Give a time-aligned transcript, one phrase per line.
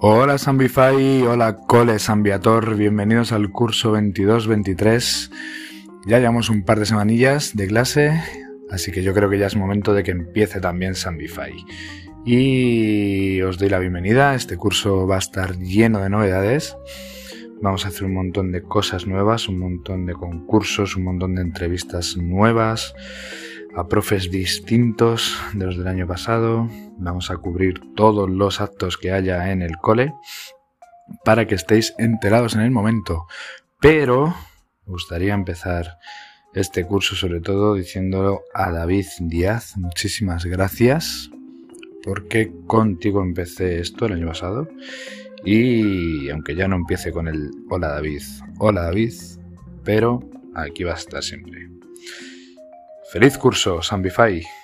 [0.00, 5.28] Hola Sambify, hola Cole Sambiator, bienvenidos al curso 22-23.
[6.06, 8.22] Ya llevamos un par de semanillas de clase,
[8.70, 11.52] así que yo creo que ya es momento de que empiece también Sambify.
[12.24, 16.76] Y os doy la bienvenida, este curso va a estar lleno de novedades.
[17.60, 21.42] Vamos a hacer un montón de cosas nuevas, un montón de concursos, un montón de
[21.42, 22.94] entrevistas nuevas
[23.74, 26.68] a profes distintos de los del año pasado.
[26.98, 30.12] Vamos a cubrir todos los actos que haya en el cole
[31.24, 33.26] para que estéis enterados en el momento.
[33.80, 34.34] Pero
[34.86, 35.98] me gustaría empezar
[36.54, 39.76] este curso sobre todo diciéndolo a David Díaz.
[39.76, 41.30] Muchísimas gracias
[42.02, 44.68] porque contigo empecé esto el año pasado.
[45.44, 48.22] Y aunque ya no empiece con el hola David,
[48.58, 49.12] hola David,
[49.84, 51.68] pero aquí va a estar siempre.
[53.10, 54.57] Feliz curso, Sambify.